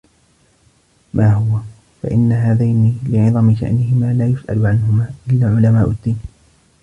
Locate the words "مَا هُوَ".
1.13-1.59